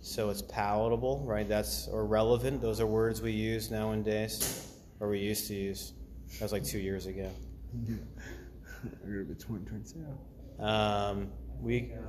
[0.00, 1.48] so it's palatable, right?
[1.48, 2.60] That's or relevant.
[2.60, 5.94] Those are words we use nowadays, or we used to use.
[6.34, 7.30] That was like two years ago.
[7.74, 7.90] I
[8.90, 10.04] got a bit 2020.
[10.60, 12.02] Um, we, Like, uh,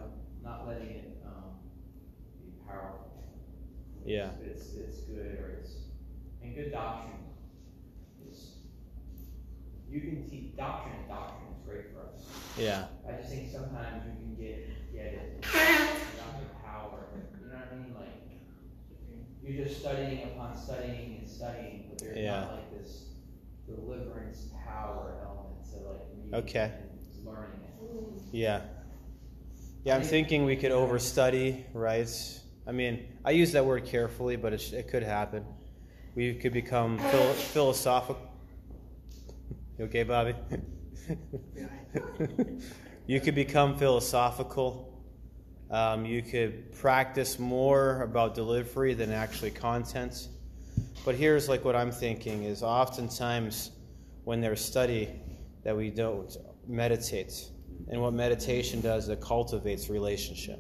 [0.43, 1.55] Not letting it, um,
[2.43, 3.12] be powerful.
[4.05, 5.73] yeah, It's, it's good, or it's,
[6.43, 7.17] and good doctrine
[8.29, 8.53] is,
[9.89, 12.25] you can teach, doctrine and doctrine is great for us.
[12.58, 16.99] yeah, I just think sometimes you can get, get it, not the power,
[17.41, 18.08] you know what I mean, like,
[19.43, 22.41] you're just studying upon studying and studying, but there's Yeah.
[22.41, 23.09] not like this
[23.75, 26.71] deliverance power element to like reading Okay.
[26.73, 28.21] and learning it.
[28.32, 28.62] yeah.
[29.86, 32.10] Yeah, I'm thinking we could overstudy, right?
[32.67, 35.45] I mean, I use that word carefully, but it, sh- it could happen.
[36.15, 38.21] We could become phil- philosophical.
[39.77, 40.36] You okay, Bobby?
[43.08, 44.86] you could become philosophical.
[45.71, 50.27] Um, you could practice more about delivery than actually content.
[51.05, 53.71] But here's like what I'm thinking is oftentimes
[54.23, 55.09] when there's study
[55.63, 56.35] that we don't
[56.67, 57.49] meditate.
[57.89, 60.59] And what meditation does, it cultivates relationship.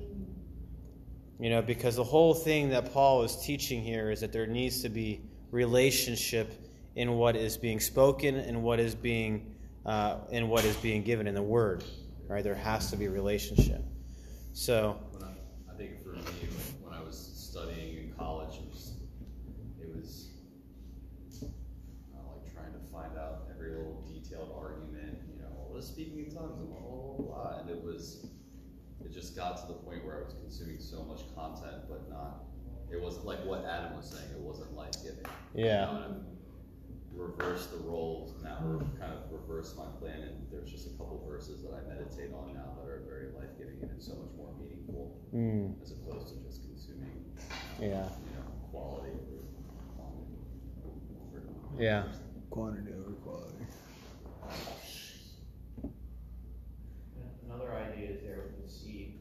[1.39, 4.81] You know, because the whole thing that Paul is teaching here is that there needs
[4.81, 5.21] to be
[5.51, 6.53] relationship
[6.95, 11.27] in what is being spoken and what is being uh, in what is being given
[11.27, 11.83] in the word.
[12.27, 12.43] Right?
[12.43, 13.81] There has to be relationship.
[14.53, 14.99] So
[15.69, 16.21] I think for me,
[16.83, 18.93] when I was studying in college, it was,
[19.81, 20.27] it was
[21.41, 21.47] uh,
[22.35, 26.35] like trying to find out every little detailed argument, you know, what is speaking in
[26.35, 27.59] tongues and blah, blah, blah, blah.
[27.61, 28.27] And it was,
[29.03, 32.43] it just got to the point where I was consuming so much content, but not,
[32.91, 35.23] it wasn't like what Adam was saying, it wasn't life giving.
[35.55, 35.63] Yeah.
[35.63, 36.27] You know, and I've
[37.15, 41.23] reversed the roles now, or kind of reversed my plan, and there's just a couple
[41.25, 44.35] verses that I meditate on now that are very life giving and it's so much
[44.35, 47.23] more meaningful mm, as opposed to just consuming,
[47.79, 49.39] yeah, you know, quality over
[49.95, 50.35] quantity.
[51.79, 52.03] yeah,
[52.49, 53.55] Quantity over quality.
[57.45, 59.19] Another idea is there with the seed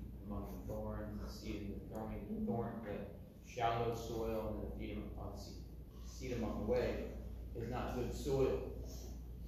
[0.68, 4.76] among the thorns, the seed in the throwing the thorn, the shallow soil and the
[4.78, 5.54] seed among, seed,
[6.04, 7.04] seed among the way
[7.56, 8.60] is not good soil.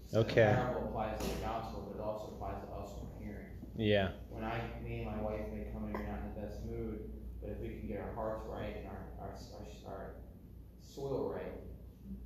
[0.07, 0.47] So Okay.
[0.47, 3.47] The parable applies to the gospel, but it also applies to us when we're hearing.
[3.77, 6.65] yeah, When I, me and my wife may come in here not in the best
[6.67, 6.99] mood,
[7.41, 10.11] but if we can get our hearts right and our, our, our, our
[10.83, 11.53] soil right,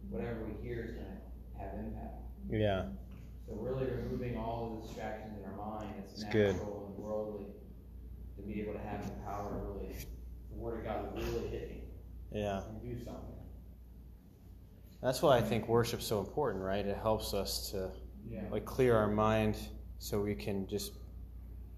[0.08, 1.20] whatever we hear is gonna
[1.58, 2.22] have impact.
[2.50, 2.86] yeah,
[3.46, 6.54] So really removing all the distractions in our mind, it's It's good.
[6.56, 7.46] natural and worldly,
[8.46, 9.94] to be able to have the power to really
[10.50, 11.82] the word of God would really hit me
[12.32, 12.62] Yeah.
[12.68, 13.20] and do something.
[15.02, 16.84] That's why I think worship's so important, right?
[16.84, 17.90] It helps us to
[18.28, 18.48] Yeah.
[18.50, 19.56] like clear our mind
[19.98, 20.92] so we can just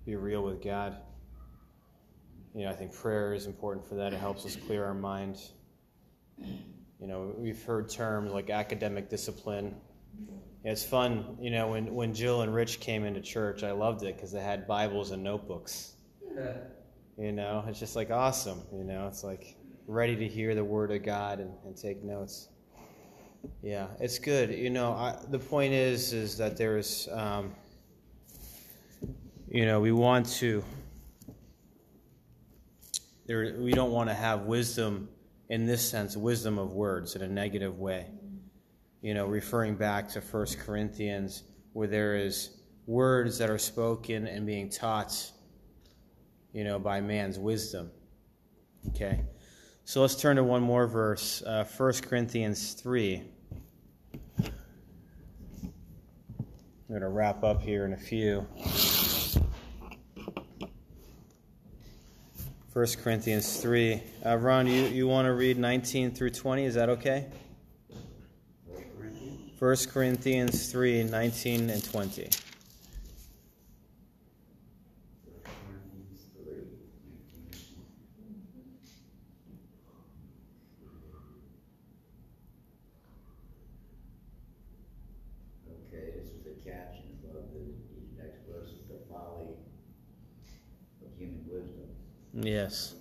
[0.05, 0.97] be real with God.
[2.55, 4.13] You know, I think prayer is important for that.
[4.13, 5.39] It helps us clear our mind.
[6.39, 9.81] You know, we've heard terms like academic discipline.
[10.65, 14.03] Yeah, it's fun, you know, when, when Jill and Rich came into church, I loved
[14.05, 15.96] it because they had Bibles and notebooks.
[17.19, 18.63] You know, it's just like awesome.
[18.73, 22.49] You know, it's like ready to hear the Word of God and, and take notes.
[23.63, 24.51] Yeah, it's good.
[24.51, 27.55] You know, I, the point is, is that there's, um,
[29.49, 30.65] you know, we want to.
[33.27, 35.09] There, we don't want to have wisdom
[35.49, 38.07] in this sense, wisdom of words in a negative way.
[39.03, 44.47] You know, referring back to First Corinthians, where there is words that are spoken and
[44.47, 45.33] being taught,
[46.57, 47.91] you know, by man's wisdom.
[48.89, 49.21] Okay,
[49.85, 53.23] so let's turn to one more verse, uh, 1 Corinthians 3.
[54.39, 54.53] I'm
[56.89, 58.47] going to wrap up here in a few.
[62.73, 64.03] 1 Corinthians 3.
[64.25, 66.65] Uh, Ron, you, you want to read 19 through 20?
[66.65, 67.27] Is that okay?
[69.59, 72.31] 1 Corinthians 3 19 and 20.
[85.97, 87.61] Okay, this is the caption above the,
[87.95, 89.55] these next verses, the folly
[91.01, 91.89] of human wisdom.
[92.35, 92.95] Yes.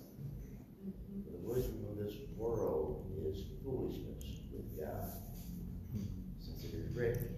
[1.24, 5.12] For the wisdom of this world is foolishness with God.
[6.38, 7.34] Since it is written,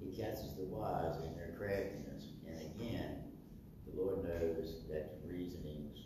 [0.00, 2.24] He catches the wise in their craftiness.
[2.46, 3.24] And again,
[3.86, 5.98] the Lord knows that the reasonings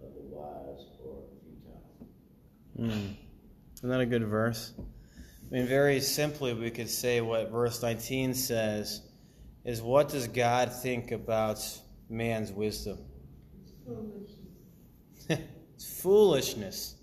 [0.00, 1.82] of the wise are futile.
[2.78, 3.16] Mm.
[3.74, 4.72] Isn't that a good verse?
[4.78, 9.02] I mean, very simply, we could say what verse 19 says
[9.64, 11.58] is what does God think about
[12.08, 12.98] man's wisdom?
[15.28, 16.96] it's foolishness.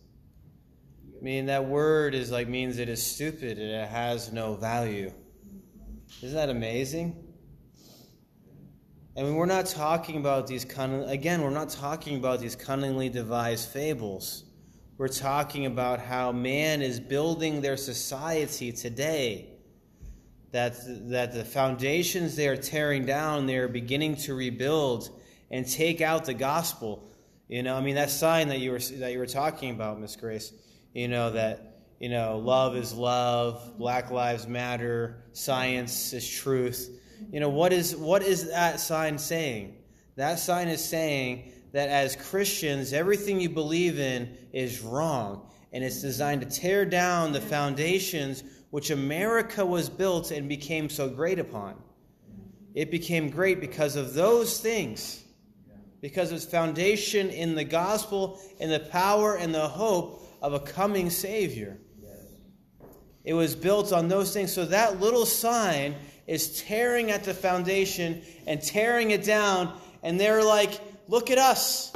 [1.19, 5.11] I mean, that word is like means it is stupid and it has no value.
[6.21, 7.23] Isn't that amazing?
[9.17, 13.09] I mean, we're not talking about these cunning, again, we're not talking about these cunningly
[13.09, 14.48] devised fables.
[14.99, 19.47] We're talking about how man is building their society today.
[20.51, 20.75] That,
[21.09, 25.09] that the foundations they are tearing down, they are beginning to rebuild
[25.49, 27.07] and take out the gospel.
[27.47, 30.17] You know, I mean, that sign that you were, that you were talking about, Miss
[30.17, 30.51] Grace,
[30.93, 36.89] you know, that, you know, love is love, Black Lives Matter, science is truth.
[37.31, 39.77] You know, what is, what is that sign saying?
[40.17, 45.49] That sign is saying that as Christians, everything you believe in is wrong.
[45.71, 51.09] And it's designed to tear down the foundations which America was built and became so
[51.09, 51.75] great upon.
[52.73, 55.23] It became great because of those things,
[56.01, 60.59] because of its foundation in the gospel and the power and the hope of a
[60.59, 61.79] coming Savior.
[63.23, 64.53] It was built on those things.
[64.53, 69.77] So that little sign is tearing at the foundation and tearing it down.
[70.03, 71.91] And they're like, look at us.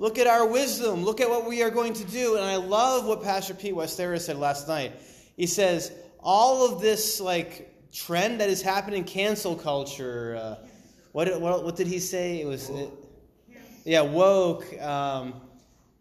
[0.00, 1.04] Look at our wisdom.
[1.04, 2.36] Look at what we are going to do.
[2.36, 4.92] And I love what Pastor Pete Westera said last night.
[5.36, 10.36] He says, all of this like trend that is happening, cancel culture.
[10.40, 10.66] Uh,
[11.12, 12.40] what, what, what did he say?
[12.40, 12.90] It was, it,
[13.84, 14.80] yeah, woke.
[14.80, 15.34] Um,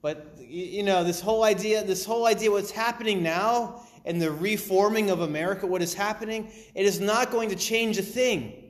[0.03, 5.10] but you know, this whole idea, this whole idea, what's happening now and the reforming
[5.10, 8.63] of America, what is happening, it is not going to change a thing.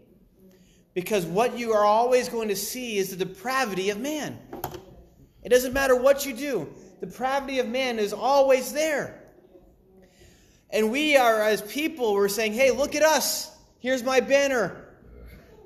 [0.93, 4.39] Because what you are always going to see is the depravity of man.
[5.47, 6.67] It doesn't matter what you do,
[6.99, 9.23] the depravity of man is always there.
[10.71, 13.49] And we are, as people, we're saying, hey, look at us.
[13.79, 14.89] Here's my banner.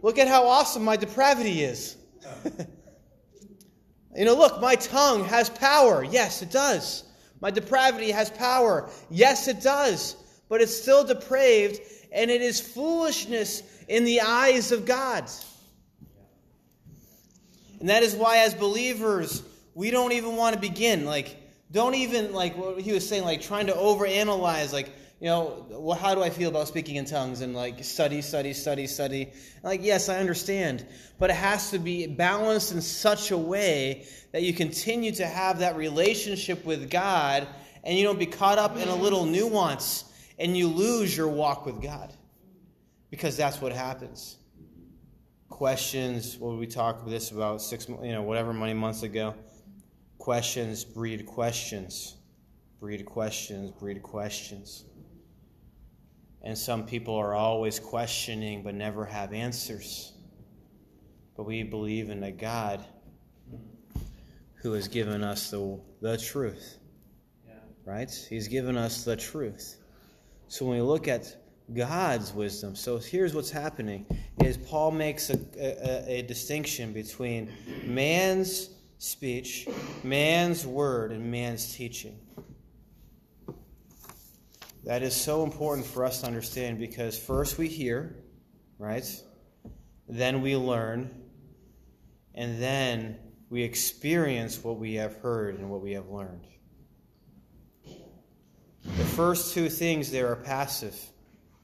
[0.03, 1.97] Look at how awesome my depravity is.
[4.15, 6.03] you know, look, my tongue has power.
[6.03, 7.03] Yes, it does.
[7.39, 8.87] My depravity has power.
[9.09, 10.15] Yes, it does.
[10.47, 11.79] But it's still depraved,
[12.11, 15.27] and it is foolishness in the eyes of God.
[17.79, 19.41] And that is why, as believers,
[19.73, 21.05] we don't even want to begin.
[21.05, 21.37] Like,
[21.71, 24.91] don't even, like what he was saying, like trying to overanalyze, like,
[25.21, 28.53] you know, well, how do I feel about speaking in tongues and like study, study,
[28.53, 29.31] study, study.
[29.61, 30.83] Like, yes, I understand.
[31.19, 35.59] But it has to be balanced in such a way that you continue to have
[35.59, 37.47] that relationship with God
[37.83, 40.05] and you don't be caught up in a little nuance
[40.39, 42.11] and you lose your walk with God.
[43.11, 44.37] Because that's what happens.
[45.49, 49.35] Questions, what we talked this about six, you know, whatever many months ago.
[50.21, 52.17] Questions breed questions,
[52.79, 54.85] breed questions, breed questions.
[56.43, 60.13] And some people are always questioning but never have answers.
[61.35, 62.85] But we believe in a God
[64.53, 66.77] who has given us the, the truth.
[67.47, 67.55] Yeah.
[67.83, 68.27] Right?
[68.29, 69.77] He's given us the truth.
[70.47, 71.35] So when we look at
[71.73, 74.05] God's wisdom, so here's what's happening
[74.43, 77.51] is Paul makes a, a, a distinction between
[77.85, 78.69] man's
[79.01, 79.67] speech,
[80.03, 82.19] man's word, and man's teaching.
[84.83, 88.15] That is so important for us to understand because first we hear,
[88.77, 89.03] right?
[90.07, 91.09] Then we learn,
[92.35, 93.17] and then
[93.49, 96.45] we experience what we have heard and what we have learned.
[97.95, 100.95] The first two things there are passive.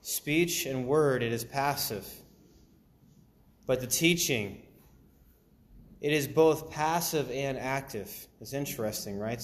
[0.01, 2.07] Speech and word, it is passive.
[3.67, 4.63] But the teaching,
[6.01, 8.27] it is both passive and active.
[8.39, 9.41] It's interesting, right?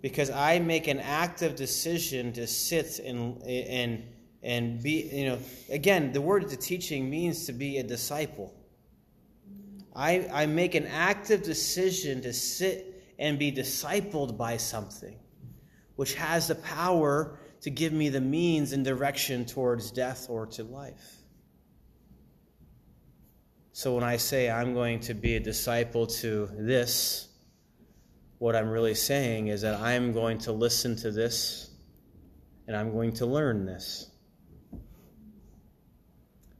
[0.00, 4.04] Because I make an active decision to sit and and
[4.42, 5.38] and be, you know,
[5.68, 8.54] again, the word the teaching means to be a disciple.
[9.94, 15.16] I, I make an active decision to sit and be discipled by something
[16.00, 20.64] which has the power to give me the means and direction towards death or to
[20.64, 21.19] life.
[23.80, 27.28] So when I say I'm going to be a disciple to this,
[28.36, 31.70] what I'm really saying is that I'm going to listen to this
[32.66, 34.10] and I'm going to learn this.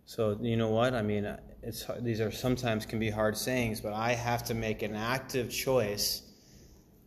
[0.06, 0.94] So, you know what?
[0.94, 1.30] I mean,
[1.62, 5.50] it's, these are sometimes can be hard sayings, but I have to make an active
[5.50, 6.22] choice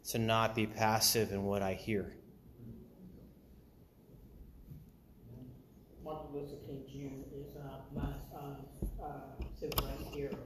[0.10, 2.16] to not be passive in what I hear.
[6.04, 7.36] Martin Luther King Jr.
[7.36, 10.38] is uh, my uh, uh, civil rights hero.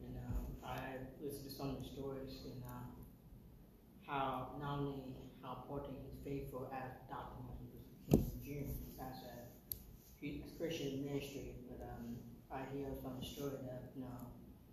[0.00, 0.78] And um, I
[1.22, 4.94] listened to some of the stories and uh, how not only
[5.42, 7.42] how important he's faithful as Dr.
[7.42, 9.02] Martin Luther King Jr.
[9.02, 12.16] as a Christian ministry, but um,
[12.50, 14.30] I hear some story that you know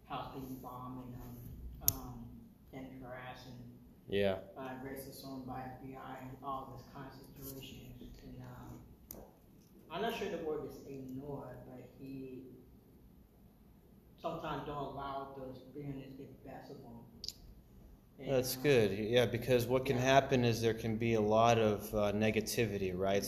[0.08, 1.38] house being bombed and
[1.90, 2.26] um, um,
[2.72, 3.58] and harassed and
[4.08, 4.38] Yeah.
[4.56, 7.98] by racism, by FBI, and all this kind of situations.
[8.24, 9.24] And um,
[9.92, 12.44] I'm not sure the word is ignored, but he
[14.22, 17.01] sometimes don't allow those feelings to get best of him.
[18.28, 18.92] That's good.
[18.98, 23.24] Yeah, because what can happen is there can be a lot of uh, negativity, right?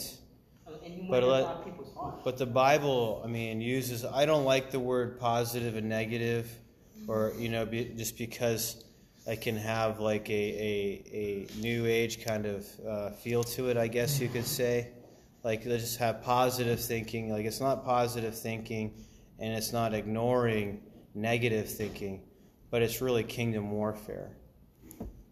[0.86, 2.22] And But a let- lot of people's hearts.
[2.24, 6.50] But the Bible, I mean, uses, I don't like the word positive and negative,
[7.08, 8.84] or, you know, be, just because
[9.26, 13.78] it can have like a, a, a new age kind of uh, feel to it,
[13.78, 14.90] I guess you could say.
[15.44, 17.30] Like, they just have positive thinking.
[17.30, 18.94] Like, it's not positive thinking,
[19.40, 20.82] and it's not ignoring
[21.16, 22.22] negative thinking,
[22.70, 24.38] but it's really kingdom warfare.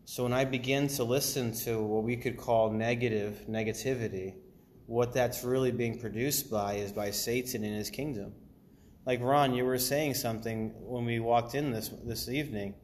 [0.06, 4.36] So when I begin to listen to what we could call negative negativity,
[4.88, 8.34] what that's really being produced by is by Satan and his kingdom.
[9.06, 12.76] Like Ron, you were saying something when we walked in this this evening.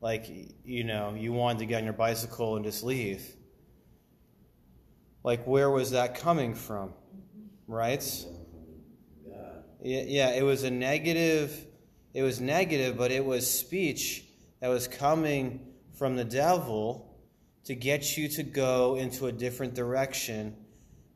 [0.00, 0.26] Like
[0.64, 3.24] you know, you wanted to get on your bicycle and just leave.
[5.24, 6.92] Like where was that coming from?
[7.66, 8.04] Right?
[9.82, 11.66] Yeah, yeah, it was a negative.
[12.12, 14.24] It was negative, but it was speech
[14.60, 15.69] that was coming
[16.00, 17.14] from the devil
[17.62, 20.56] to get you to go into a different direction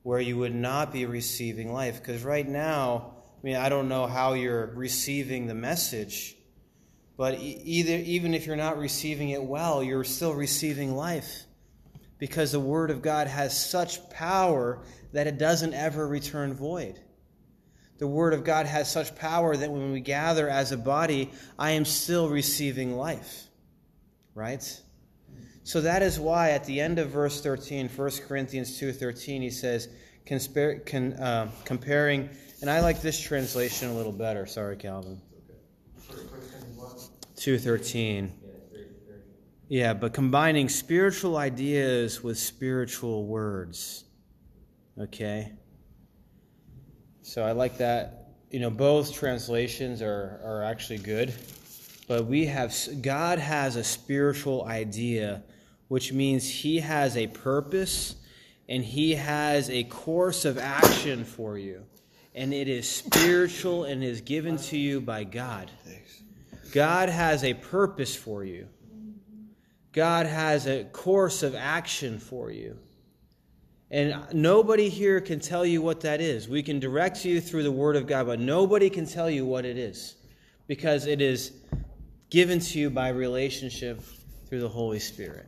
[0.03, 2.03] where you would not be receiving life.
[2.03, 6.37] Because right now, I mean, I don't know how you're receiving the message,
[7.17, 11.45] but either even if you're not receiving it well, you're still receiving life.
[12.19, 14.83] Because the Word of God has such power
[15.15, 17.01] that it doesn't ever return void.
[17.97, 21.71] The Word of God has such power that when we gather as a body, I
[21.71, 23.49] am still receiving life.
[24.35, 24.81] Right?
[25.63, 29.89] So that is why at the end of verse 13, 1 Corinthians 2.13, he says,
[30.27, 32.29] con, uh, comparing,
[32.61, 34.47] and I like this translation a little better.
[34.47, 35.21] Sorry, Calvin.
[37.37, 38.31] 2.13.
[39.69, 44.05] Yeah, but combining spiritual ideas with spiritual words.
[44.99, 45.53] Okay?
[47.23, 48.29] So I like that.
[48.51, 51.35] You know, both translations are, are actually good.
[52.07, 55.43] But we have, God has a spiritual idea,
[55.89, 58.17] which means He has a purpose
[58.69, 61.85] and He has a course of action for you.
[62.35, 65.71] And it is spiritual and is given to you by God.
[66.73, 68.69] God has a purpose for you.
[69.93, 72.77] God has a course of action for you.
[73.93, 76.49] And nobody here can tell you what that is.
[76.49, 79.65] We can direct you through the Word of God, but nobody can tell you what
[79.65, 80.17] it is
[80.67, 81.51] because it is
[82.35, 84.03] given to you by relationship
[84.49, 85.47] through the Holy Spirit.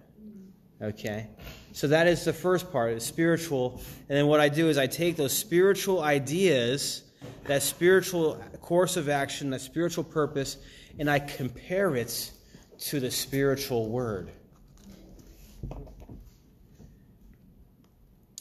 [0.80, 1.26] Okay?
[1.72, 3.82] So that is the first part, it's spiritual.
[4.08, 7.02] And then what I do is I take those spiritual ideas,
[7.46, 10.58] that spiritual course of action, that spiritual purpose,
[10.96, 12.30] and I compare it
[12.78, 14.30] to the spiritual word.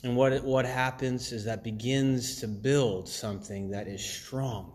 [0.03, 4.71] And what, what happens is that begins to build something that is strong.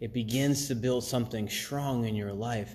[0.00, 2.72] It begins to build something strong in your life.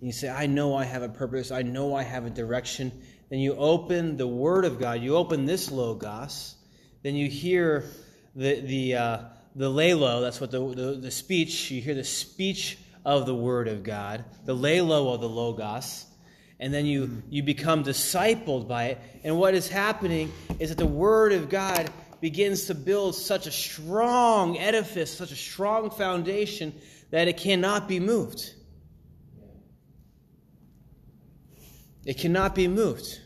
[0.00, 2.92] And you say, I know I have a purpose, I know I have a direction.
[3.28, 6.56] Then you open the Word of God, you open this Logos,
[7.02, 7.84] then you hear
[8.34, 9.18] the, the, uh,
[9.54, 13.68] the Lelo, that's what the, the, the speech, you hear the speech of the Word
[13.68, 16.06] of God, the Lelo of the Logos
[16.60, 19.00] and then you, you become discipled by it.
[19.24, 21.90] And what is happening is that the Word of God
[22.20, 26.74] begins to build such a strong edifice, such a strong foundation,
[27.10, 28.54] that it cannot be moved.
[32.04, 33.20] It cannot be moved.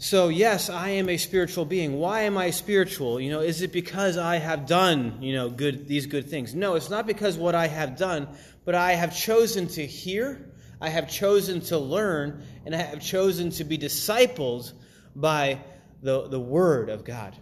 [0.00, 1.98] So, yes, I am a spiritual being.
[1.98, 3.18] Why am I spiritual?
[3.20, 6.54] You know, is it because I have done, you know, good these good things?
[6.54, 8.28] No, it's not because what I have done,
[8.64, 13.50] but I have chosen to hear, I have chosen to learn, and I have chosen
[13.50, 14.72] to be discipled
[15.16, 15.58] by
[16.02, 17.36] the, the word of God,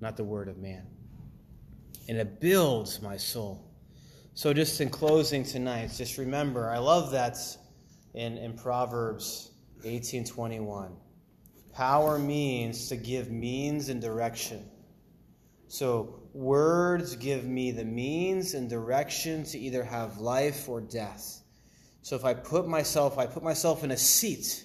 [0.00, 0.86] not the word of man.
[2.08, 3.64] And it builds my soul.
[4.34, 7.36] So just in closing tonight, just remember, I love that
[8.14, 9.50] in, in Proverbs
[9.82, 10.92] 1821.
[11.72, 14.64] Power means to give means and direction.
[15.68, 21.42] So words give me the means and direction to either have life or death.
[22.02, 24.64] So if I put myself, I put myself in a seat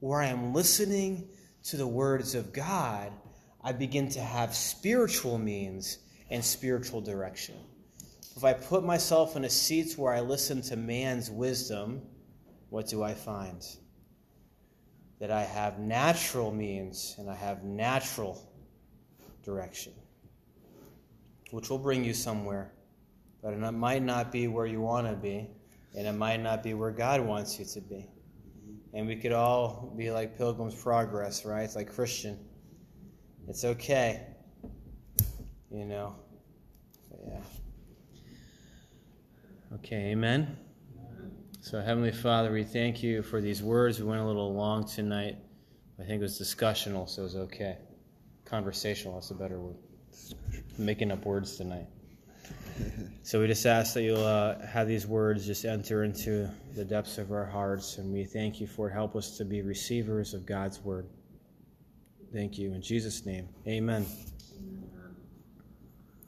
[0.00, 1.28] where I am listening
[1.70, 3.12] to the words of God,
[3.62, 5.98] I begin to have spiritual means
[6.30, 7.56] and spiritual direction.
[8.36, 12.02] If I put myself in a seat where I listen to man's wisdom,
[12.70, 13.64] what do I find?
[15.18, 18.40] that I have natural means and I have natural
[19.44, 19.92] direction,
[21.50, 22.72] which will bring you somewhere.
[23.42, 25.48] But it might not be where you want to be,
[25.96, 28.08] and it might not be where God wants you to be.
[28.98, 31.62] And we could all be like Pilgrim's Progress, right?
[31.62, 32.36] It's like Christian.
[33.46, 34.26] It's okay.
[35.70, 36.16] You know?
[37.08, 37.38] But yeah.
[39.76, 40.56] Okay, amen.
[41.60, 44.00] So, Heavenly Father, we thank you for these words.
[44.00, 45.36] We went a little long tonight.
[46.00, 47.78] I think it was discussional, so it was okay.
[48.46, 49.76] Conversational, that's a better word.
[50.76, 51.86] I'm making up words tonight.
[53.22, 57.18] So, we just ask that you'll uh, have these words just enter into the depths
[57.18, 58.88] of our hearts, and we thank you for.
[58.88, 61.06] Help us to be receivers of God's word.
[62.32, 62.72] Thank you.
[62.72, 64.06] In Jesus' name, amen.